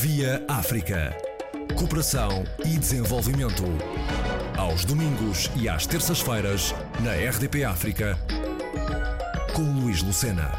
[0.00, 1.16] Via África.
[1.74, 3.62] Cooperação e desenvolvimento.
[4.54, 8.18] Aos domingos e às terças-feiras, na RDP África,
[9.54, 10.52] com Luís Lucena.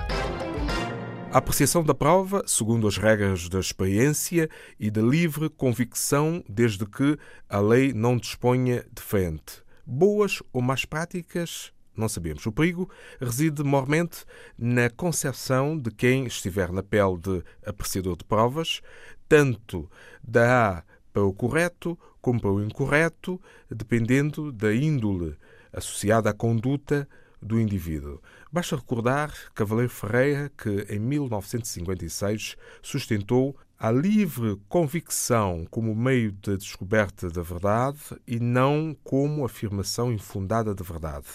[1.32, 7.16] A apreciação da prova, segundo as regras da experiência e da livre convicção, desde que
[7.48, 9.62] a lei não disponha de frente.
[9.86, 12.46] Boas ou más práticas, não sabemos.
[12.46, 14.24] O perigo reside mormente
[14.58, 18.82] na concepção de quem estiver na pele de apreciador de provas,
[19.28, 19.90] tanto
[20.24, 25.36] da A para o correto como para o incorreto, dependendo da índole
[25.72, 27.08] associada à conduta
[27.42, 28.22] do indivíduo.
[28.52, 37.30] Basta recordar Cavaleiro Ferreira que, em 1956, sustentou a livre convicção como meio de descoberta
[37.30, 41.28] da verdade e não como afirmação infundada de verdade.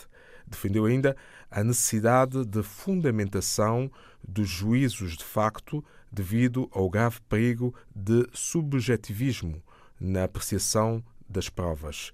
[0.46, 1.16] Defendeu ainda
[1.50, 3.90] a necessidade de fundamentação
[4.26, 9.62] dos juízos de facto devido ao grave perigo de subjetivismo
[9.98, 12.12] na apreciação das provas.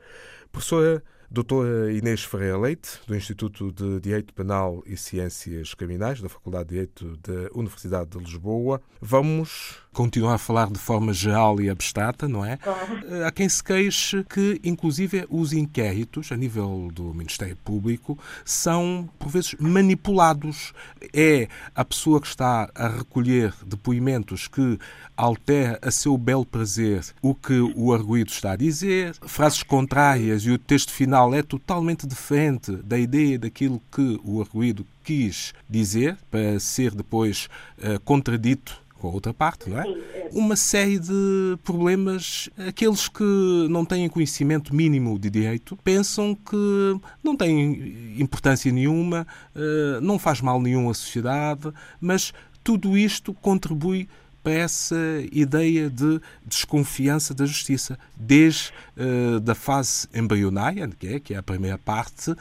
[0.53, 6.65] Professora Doutora Inês Ferreira Leite, do Instituto de Direito Penal e Ciências Criminais, da Faculdade
[6.65, 12.29] de Direito da Universidade de Lisboa, vamos continuar a falar de forma geral e abstrata,
[12.29, 12.57] não é?
[12.57, 13.25] Claro.
[13.27, 19.29] Há quem se queixe que, inclusive, os inquéritos, a nível do Ministério Público, são, por
[19.29, 20.73] vezes, manipulados.
[21.13, 24.79] É a pessoa que está a recolher depoimentos que
[25.17, 30.51] altera a seu belo prazer o que o arguído está a dizer, frases contrárias e
[30.53, 36.61] o texto final é totalmente diferente da ideia daquilo que o arguído quis dizer, para
[36.61, 39.89] ser depois uh, contradito com a outra parte, não é?
[39.89, 40.29] é?
[40.33, 42.51] Uma série de problemas.
[42.67, 43.23] Aqueles que
[43.71, 50.41] não têm conhecimento mínimo de direito pensam que não tem importância nenhuma, eh, não faz
[50.41, 52.33] mal nenhum à sociedade, mas
[52.65, 54.09] tudo isto contribui
[54.43, 54.97] para essa
[55.33, 61.43] ideia de desconfiança da justiça, desde uh, da fase embrionária, que é, que é a
[61.43, 62.37] primeira parte, uh,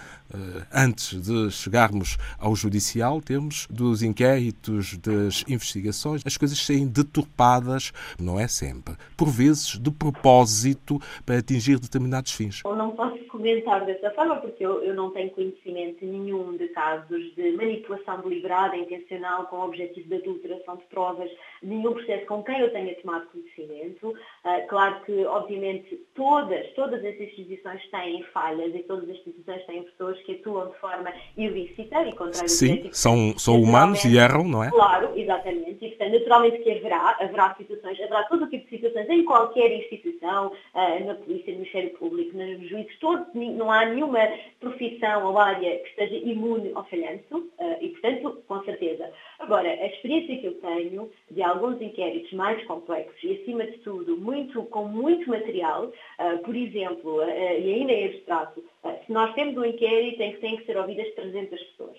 [0.74, 8.40] antes de chegarmos ao judicial, temos dos inquéritos, das investigações, as coisas serem deturpadas, não
[8.40, 12.62] é sempre, por vezes de propósito para atingir determinados fins.
[12.66, 17.34] Eu não posso comentar dessa forma porque eu, eu não tenho conhecimento nenhum de casos
[17.36, 21.30] de manipulação deliberada, intencional, com o objetivo de adulteração de provas,
[21.62, 24.10] nenhum processo com quem eu tenha tomado conhecimento.
[24.10, 29.84] Uh, claro que, obviamente, todas, todas as instituições têm falhas e todas as instituições têm
[29.84, 34.64] pessoas que atuam de forma ilícita e contrária Sim, são, são humanos e erram, não
[34.64, 34.70] é?
[34.72, 35.86] Claro, exatamente.
[35.86, 39.72] E, portanto, naturalmente que haverá, haverá situações, haverá todo o tipo de situações em qualquer
[39.78, 44.20] instituição, uh, na polícia, no Ministério Público, nos juízes, todos, não há nenhuma
[44.60, 49.12] profissão ou área que esteja imune ao falhanço uh, e, portanto, com certeza.
[49.40, 54.18] Agora, a experiência que eu tenho de alguns inquéritos mais complexos e, acima de tudo,
[54.18, 58.64] muito, com muito material, uh, por exemplo, uh, e ainda em abstrato,
[59.06, 61.98] se nós temos um inquérito em que têm que ser ouvidas 300 pessoas,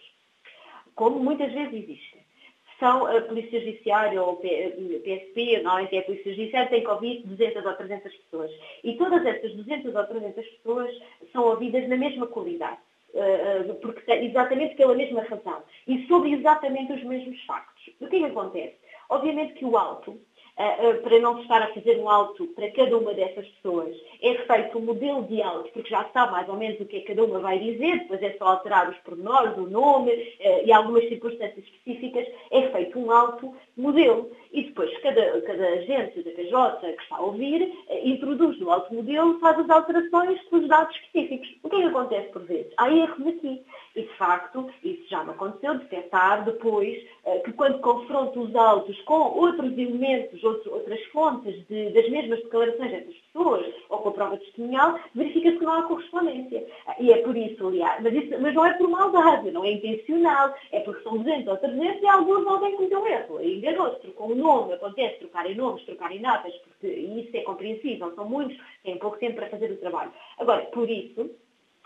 [0.94, 2.17] como muitas vezes existe
[2.78, 7.64] são a Polícia Judiciária ou PSP, normalmente é a Polícia Judiciária, tem que ouvir 200
[7.64, 8.50] ou 300 pessoas.
[8.84, 10.98] E todas essas 200 ou 300 pessoas
[11.32, 12.78] são ouvidas na mesma qualidade.
[13.14, 15.62] Eh, eh, porque, exatamente pela mesma razão.
[15.86, 17.90] E sobre exatamente os mesmos factos.
[18.00, 18.76] O que é que acontece?
[19.08, 20.18] Obviamente que o auto eh,
[21.02, 23.96] para não se estar a fazer um auto para cada uma dessas pessoas.
[24.20, 27.00] É feito um modelo de auto, porque já sabe mais ou menos o que é
[27.00, 30.10] que cada uma vai dizer, depois é só alterar os pormenores, o nome
[30.40, 34.30] eh, e algumas circunstâncias específicas, é feito um auto modelo.
[34.52, 38.92] E depois cada, cada agência da PJ que está a ouvir eh, introduz no auto
[38.92, 41.48] modelo, faz as alterações com os dados específicos.
[41.62, 42.72] O que é que acontece por vezes?
[42.76, 43.62] Há erros aqui.
[43.98, 46.96] E, de facto, isso já me aconteceu, detectar depois
[47.44, 53.14] que quando confronto os autos com outros elementos, outras fontes de, das mesmas declarações dessas
[53.14, 56.66] pessoas ou com a prova testemunhal, verifica-se que não há correspondência.
[56.98, 60.54] E é por isso, aliás, mas, isso, mas não é por maldade, não é intencional,
[60.72, 63.42] é porque são 200 ou 300 e alguns alguém cometeu erro.
[63.42, 68.56] Enganou-se, trocou um nome, acontece trocarem nomes, trocarem datas, porque isso é compreensível, são muitos,
[68.82, 70.12] têm pouco tempo para fazer o trabalho.
[70.38, 71.30] Agora, por isso,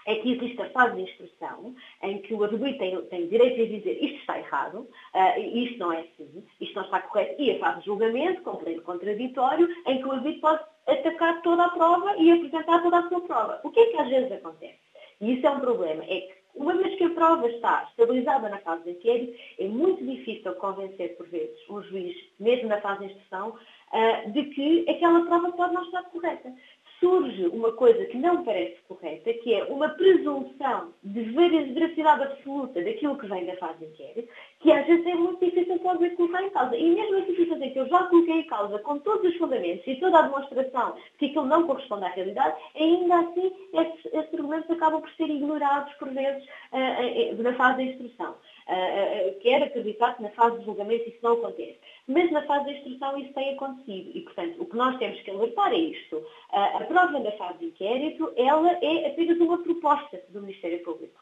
[0.07, 3.67] é que existe a fase de instrução em que o arguido tem, tem direito a
[3.67, 7.59] dizer isto está errado, uh, isto não é assim, isto não está correto, e a
[7.59, 12.17] fase de julgamento, com pleno contraditório, em que o arguido pode atacar toda a prova
[12.17, 13.61] e apresentar toda a sua prova.
[13.63, 14.79] O que é que às vezes acontece?
[15.21, 18.59] E isso é um problema, é que uma vez que a prova está estabilizada na
[18.59, 23.13] fase de inquérito, é muito difícil convencer, por vezes, um juiz, mesmo na fase de
[23.13, 26.53] instrução, uh, de que aquela prova pode não estar correta
[27.03, 33.19] surge uma coisa que não parece correta, que é uma presunção de veracidade absoluta daquilo
[33.19, 34.29] que vem da fase de inquérito,
[34.61, 36.77] que às vezes é muito difícil de colocar em causa.
[36.77, 39.97] E mesmo as situações que eu já coloquei em causa, com todos os fundamentos e
[39.97, 45.01] toda a demonstração que aquilo não corresponde à realidade, ainda assim esses, esses argumentos acabam
[45.01, 48.37] por ser ignorados por vezes uh, uh, na fase da instrução.
[48.69, 51.79] Uh, quero acreditar que na fase de julgamento isso não acontece.
[52.07, 54.11] Mas na fase da instrução isso tem acontecido.
[54.15, 56.25] E, portanto, o que nós temos que alertar é isto.
[56.51, 61.21] a prova da fase de inquérito, ela é apenas uma proposta do Ministério Público.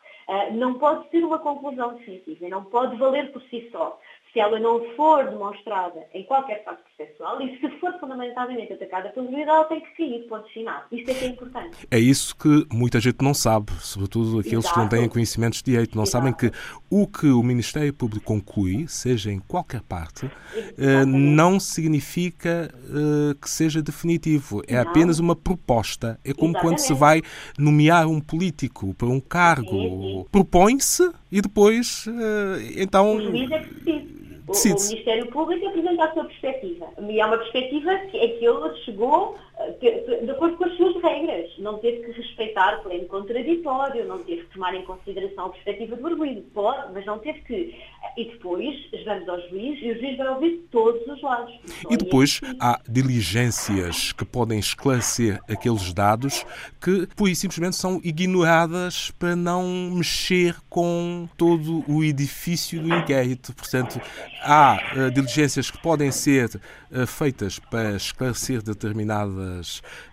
[0.53, 3.99] não pode ser uma conclusão definitiva, não pode valer por si só
[4.33, 7.67] se ela não for demonstrada em qualquer fase processual e se
[8.11, 10.83] for fundamentadamente atacada juíza, ela tem que cair, ponto final.
[10.91, 11.77] Isto é que é importante.
[11.91, 14.75] É isso que muita gente não sabe, sobretudo aqueles Exato.
[14.75, 15.97] que não têm conhecimentos de direito.
[15.97, 16.25] Não Exato.
[16.25, 16.51] sabem que
[16.91, 20.31] o que o Ministério Público conclui, seja em qualquer parte,
[20.79, 24.63] eh, não significa eh, que seja definitivo.
[24.67, 24.91] É não.
[24.91, 26.19] apenas uma proposta.
[26.25, 26.61] É como Exatamente.
[26.61, 27.23] quando se vai
[27.59, 30.27] nomear um político para um cargo.
[30.31, 33.17] Propõe-se e depois, eh, então...
[33.17, 34.10] O juiz é que
[34.47, 36.89] o, o, Ministério Público apresenta a sua perspectiva.
[37.09, 39.37] E é uma perspectiva que, é que ele chegou
[39.79, 41.51] de, acordo com as suas regras.
[41.59, 46.07] Não teve que respeitar pleno contraditório, não teve que tomar em consideração a perspectiva do
[46.07, 46.43] arguido.
[46.53, 47.75] Pode, mas não teve que.
[48.17, 48.75] E depois
[49.05, 51.53] vamos ao juiz e o juiz vai ouvir todos os lados.
[51.89, 56.45] E depois há diligências que podem esclarecer aqueles dados
[56.81, 63.55] que, pura e simplesmente, são ignoradas para não mexer com todo o edifício do inquérito.
[63.55, 64.01] Portanto,
[64.43, 66.49] há uh, diligências que podem ser
[66.91, 69.60] uh, feitas para esclarecer determinadas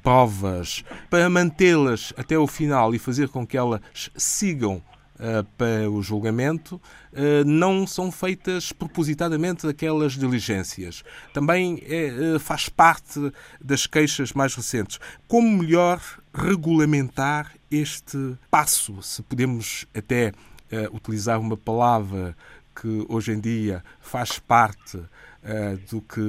[0.04, 3.82] provas, para mantê-las até o final e fazer com que elas
[4.16, 4.82] sigam
[5.18, 11.04] Uh, para o julgamento uh, não são feitas propositadamente aquelas diligências.
[11.34, 15.00] Também é, uh, faz parte das queixas mais recentes.
[15.28, 16.00] Como melhor
[16.32, 19.02] regulamentar este passo?
[19.02, 20.34] Se podemos até
[20.92, 22.36] utilizar uma palavra
[22.80, 25.08] que hoje em dia faz parte uh,
[25.90, 26.22] do que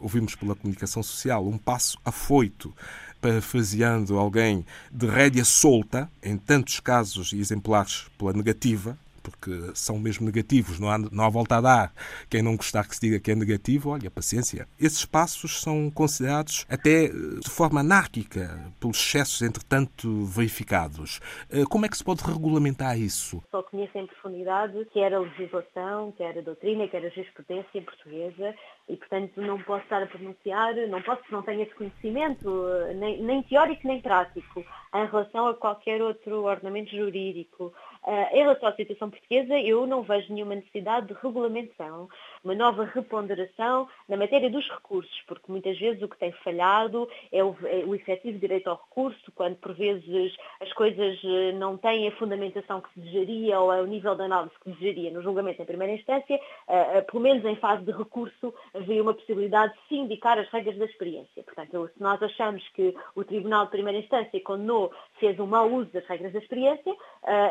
[0.00, 2.74] ouvimos pela comunicação social, um passo afoito,
[3.20, 8.98] parafraseando alguém de rédea solta, em tantos casos e exemplares pela negativa,
[9.30, 11.92] porque são mesmo negativos, não há, não há volta a dar.
[12.30, 14.68] Quem não gostar que se diga que é negativo, olha, paciência.
[14.78, 21.20] Esses passos são considerados até eh, de forma anárquica pelos excessos, entretanto, verificados.
[21.50, 23.42] Eh, como é que se pode regulamentar isso?
[23.50, 28.54] Só conheço em profundidade quer a legislação, quer a doutrina, quer a jurisprudência portuguesa
[28.88, 33.22] e, portanto, não posso estar a pronunciar, não posso, não tenho esse conhecimento, eh, nem,
[33.22, 34.64] nem teórico nem prático,
[34.94, 37.72] em relação a qualquer outro ordenamento jurídico.
[38.06, 42.08] Uh, em relação à situação portuguesa, eu não vejo nenhuma necessidade de regulamentação,
[42.46, 47.42] uma nova reponderação na matéria dos recursos, porque muitas vezes o que tem falhado é
[47.42, 52.06] o, é o efetivo direito ao recurso, quando por vezes as coisas eh, não têm
[52.06, 55.22] a fundamentação que se desejaria ou é o nível de análise que se desejaria no
[55.22, 59.72] julgamento em primeira instância, uh, uh, pelo menos em fase de recurso, havia uma possibilidade
[59.72, 61.42] de se indicar as regras da experiência.
[61.42, 65.90] Portanto, se nós achamos que o Tribunal de Primeira Instância condenou, fez um mau uso
[65.90, 66.94] das regras da experiência,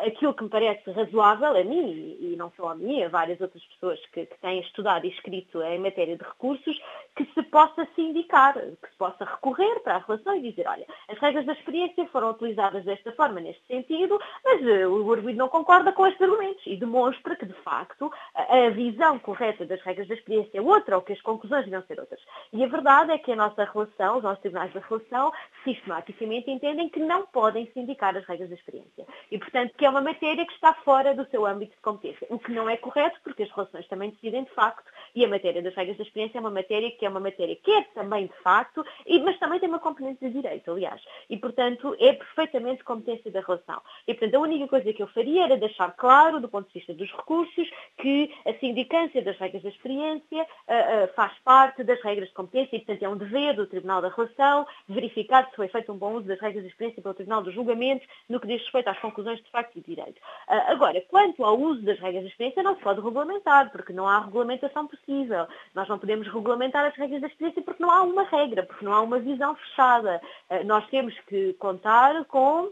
[0.05, 3.63] aquilo que me parece razoável a mim, e não só a mim, a várias outras
[3.65, 6.79] pessoas que, que têm estudado e escrito em matéria de recursos,
[7.15, 10.85] que se possa se indicar, que se possa recorrer para a relação e dizer, olha,
[11.07, 15.47] as regras da experiência foram utilizadas desta forma, neste sentido, mas uh, o arguido não
[15.47, 20.15] concorda com estes argumentos e demonstra que, de facto, a visão correta das regras da
[20.15, 22.19] experiência é outra ou que as conclusões deviam ser outras.
[22.51, 25.31] E a verdade é que a nossa relação, os nossos tribunais da relação,
[25.63, 29.05] sistematicamente entendem que não podem se indicar as regras da experiência.
[29.31, 32.37] E, portanto, que é uma matéria que está fora do seu âmbito de competência, o
[32.37, 34.74] que não é correto porque as relações também decidem de facto
[35.15, 37.71] e a matéria das regras da experiência é uma matéria que é uma matéria que
[37.71, 38.85] é também de facto,
[39.23, 41.01] mas também tem uma componente de direito, aliás.
[41.29, 43.81] E, portanto, é perfeitamente competência da relação.
[44.07, 46.93] E, portanto, a única coisa que eu faria era deixar claro, do ponto de vista
[46.93, 52.27] dos recursos, que a sindicância das regras da experiência uh, uh, faz parte das regras
[52.27, 55.91] de competência e, portanto, é um dever do Tribunal da Relação verificar se foi feito
[55.93, 58.89] um bom uso das regras da experiência pelo Tribunal dos Julgamentos no que diz respeito
[58.89, 60.17] às conclusões de facto e de direito.
[60.49, 64.07] Uh, agora, quanto ao uso das regras da experiência, não se pode regulamentar, porque não
[64.07, 64.19] há
[64.65, 65.47] regulamentação possível.
[65.73, 68.93] Nós não podemos regulamentar as regras da experiência porque não há uma regra, porque não
[68.93, 70.21] há uma visão fechada.
[70.49, 72.71] Uh, nós temos que contar com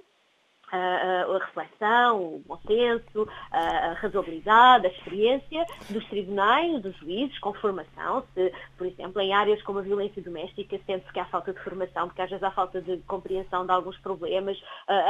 [0.74, 8.24] a, reflexão, o bom senso, a, razoabilidade, a experiência dos tribunais, dos juízes, com formação.
[8.34, 12.08] Se, por exemplo, em áreas como a violência doméstica, sente-se que há falta de formação,
[12.08, 14.58] porque às vezes há falta de compreensão de alguns problemas.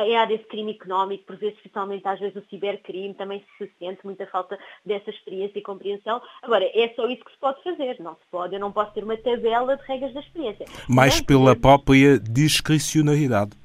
[0.05, 4.00] em áreas de crime económico, por vezes, especialmente às vezes o cibercrime, também se sente
[4.03, 6.22] muita falta dessa experiência e compreensão.
[6.41, 7.98] Agora, é só isso que se pode fazer.
[8.00, 10.65] Não se pode, eu não posso ter uma tabela de regras da experiência.
[10.88, 13.62] Mais pela própria discricionalidade.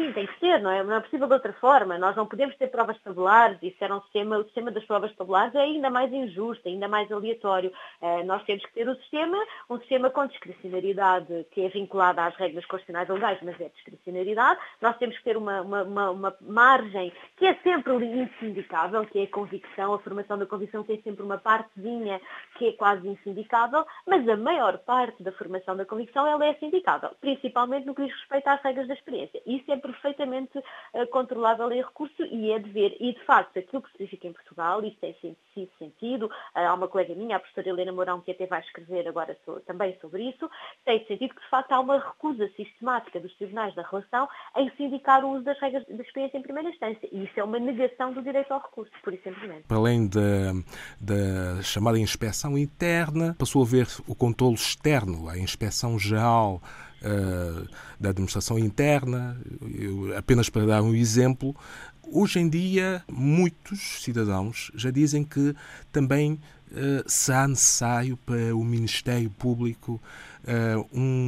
[0.00, 0.82] Sim, tem que ser, não é?
[0.82, 1.98] Não é possível de outra forma.
[1.98, 5.54] Nós não podemos ter provas tabulares, isso era um sistema, o sistema das provas tabulares
[5.54, 7.70] é ainda mais injusto, ainda mais aleatório.
[8.00, 9.36] Uh, nós temos que ter o sistema,
[9.68, 14.58] um sistema com discricionariedade que é vinculada às regras constitucionais legais, mas é discricionariedade.
[14.80, 19.24] Nós temos que ter uma, uma, uma, uma margem que é sempre insindicável, que é
[19.24, 22.18] a convicção, a formação da convicção tem sempre uma partezinha
[22.56, 27.10] que é quase insindicável, mas a maior parte da formação da convicção ela é sindicável,
[27.20, 29.42] principalmente no que diz respeito às regras da experiência.
[29.44, 32.96] Isso é perfeitamente uh, controlável em recurso e é dever.
[33.00, 35.14] E, de facto, aquilo que se verifica em Portugal, isso tem
[35.54, 39.08] sido sentido, uh, há uma colega minha, a professora Helena Mourão, que até vai escrever
[39.08, 40.50] agora também sobre isso,
[40.84, 45.24] tem sentido que, de facto, há uma recusa sistemática dos tribunais da relação em sindicar
[45.24, 47.08] o uso das regras da experiência em primeira instância.
[47.12, 49.66] E isso é uma negação do direito ao recurso, por e simplesmente.
[49.66, 56.60] Para além da chamada inspeção interna, passou a haver o controle externo, a inspeção geral
[57.02, 59.36] uh, da administração interna.
[59.74, 61.54] Eu, apenas para dar um exemplo,
[62.02, 65.54] hoje em dia muitos cidadãos já dizem que
[65.92, 70.00] também uh, será necessário para o Ministério Público
[70.44, 71.19] uh, um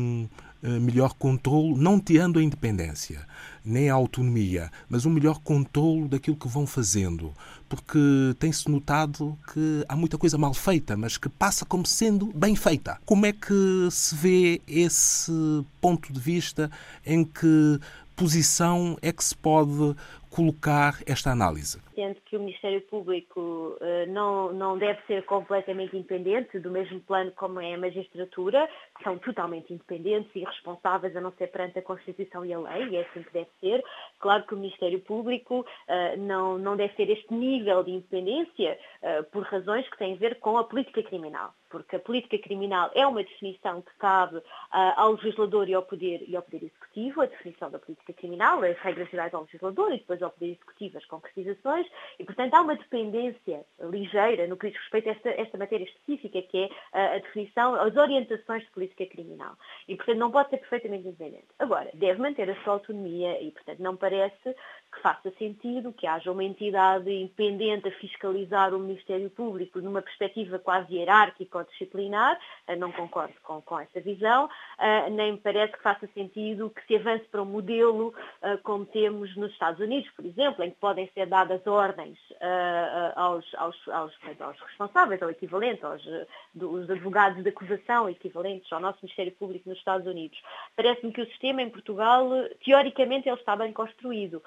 [0.63, 3.27] melhor controle, não tirando a independência
[3.65, 7.33] nem a autonomia, mas um melhor controle daquilo que vão fazendo,
[7.69, 7.99] porque
[8.39, 12.99] tem-se notado que há muita coisa mal feita, mas que passa como sendo bem feita.
[13.05, 15.33] Como é que se vê esse
[15.81, 16.71] ponto de vista
[17.07, 17.79] em que
[18.17, 19.97] posição é que se pode
[20.35, 21.81] colocar esta análise?
[21.95, 27.31] Sendo que o Ministério Público uh, não, não deve ser completamente independente, do mesmo plano
[27.33, 31.83] como é a magistratura, que são totalmente independentes e responsáveis a não ser perante a
[31.83, 33.85] Constituição e a lei, e é assim que deve ser.
[34.19, 39.25] Claro que o Ministério Público uh, não, não deve ter este nível de independência uh,
[39.25, 43.07] por razões que têm a ver com a política criminal porque a política criminal é
[43.07, 47.27] uma definição que cabe uh, ao legislador e ao, poder, e ao Poder Executivo, a
[47.27, 51.07] definição da política criminal, as regras gerais ao legislador e depois ao Poder Executivo as
[51.07, 51.87] concretizações,
[52.19, 56.43] e portanto há uma dependência ligeira no que diz respeito a esta, esta matéria específica,
[56.43, 59.57] que é uh, a definição, as orientações de política criminal.
[59.89, 61.47] E portanto não pode ser perfeitamente independente.
[61.59, 64.55] Agora, deve manter a sua autonomia e portanto não parece
[64.93, 70.59] que faça sentido que haja uma entidade independente a fiscalizar o Ministério Público numa perspectiva
[70.59, 75.73] quase hierárquica ou disciplinar, eh, não concordo com, com essa visão, eh, nem me parece
[75.73, 80.11] que faça sentido que se avance para um modelo eh, como temos nos Estados Unidos,
[80.11, 82.19] por exemplo, em que podem ser dadas ordens
[83.15, 86.03] aos, aos, aos, aos responsáveis, ou equivalente, aos
[86.55, 90.41] dos advogados de acusação equivalentes ao nosso Ministério Público nos Estados Unidos.
[90.77, 92.29] Parece-me que o sistema em Portugal,
[92.65, 94.43] teoricamente, ele está bem construído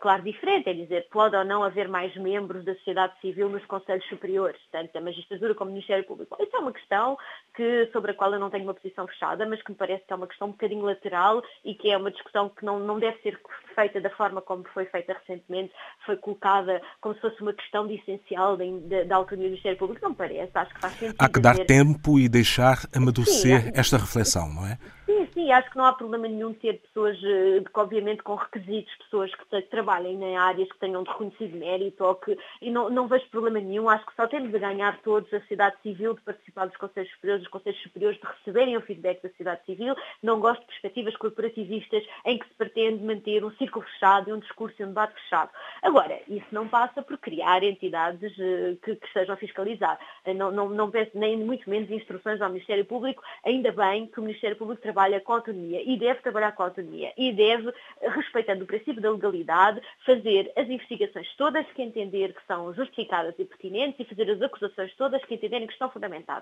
[0.00, 4.06] claro, diferente, é dizer, pode ou não haver mais membros da sociedade civil nos Conselhos
[4.08, 6.36] Superiores, tanto da Magistratura como do Ministério Público.
[6.40, 7.16] Isso é uma questão
[7.54, 10.12] que, sobre a qual eu não tenho uma posição fechada, mas que me parece que
[10.12, 13.20] é uma questão um bocadinho lateral e que é uma discussão que não, não deve
[13.22, 13.38] ser
[13.74, 15.72] feita da forma como foi feita recentemente,
[16.06, 20.02] foi colocada como se fosse uma questão de essencial da autonomia do Ministério Público.
[20.02, 21.16] Não me parece, acho que faz sentido.
[21.18, 24.78] Há que dar tempo e deixar amadurecer Sim, esta reflexão, não é?
[25.06, 29.30] Sim, sim, acho que não há problema nenhum ter pessoas, eh, obviamente com requisitos, pessoas
[29.34, 33.28] que trabalhem em áreas que tenham de reconhecido mérito ou que, e não, não vejo
[33.28, 36.20] problema nenhum, acho que só temos a ganhar todos a sociedade civil de
[36.50, 40.40] participar dos Conselhos Superiores, dos Conselhos Superiores de receberem o feedback da sociedade civil, não
[40.40, 44.76] gosto de perspectivas corporativistas em que se pretende manter um círculo fechado e um discurso
[44.80, 45.50] e um debate fechado.
[45.82, 49.98] Agora, isso não passa por criar entidades eh, que, que estejam a fiscalizar.
[50.24, 54.20] Eh, não, não, não peço nem muito menos instruções ao Ministério Público, ainda bem que
[54.20, 58.66] o Ministério Público trabalha com autonomia e deve trabalhar com autonomia e deve, respeitando o
[58.66, 64.04] princípio da legalidade, fazer as investigações todas que entender que são justificadas e pertinentes e
[64.04, 66.39] fazer as acusações todas que entenderem que estão fundamentadas.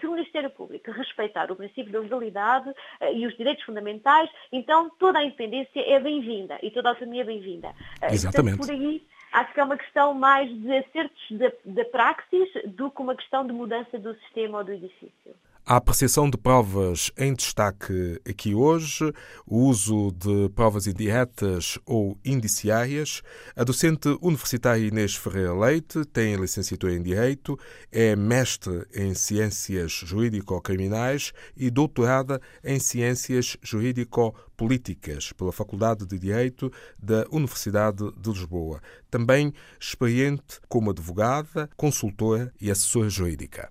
[0.00, 2.74] Se o Ministério Público respeitar o princípio da legalidade uh,
[3.14, 7.24] e os direitos fundamentais, então toda a independência é bem-vinda e toda a autonomia é
[7.24, 7.68] bem-vinda.
[7.68, 8.58] Uh, Exatamente.
[8.58, 11.22] Portanto, por aí, acho que é uma questão mais de acertos
[11.64, 15.34] da praxis do que uma questão de mudança do sistema ou do edifício.
[15.66, 19.10] A apreciação de provas em destaque aqui hoje,
[19.46, 23.22] o uso de provas indiretas ou indiciárias.
[23.56, 27.58] A docente universitária Inês Ferreira Leite tem licenciatura em Direito,
[27.90, 36.70] é mestre em Ciências Jurídico-Criminais e doutorada em Ciências Jurídico-Políticas pela Faculdade de Direito
[37.02, 38.82] da Universidade de Lisboa.
[39.10, 43.70] Também experiente como advogada, consultora e assessora jurídica.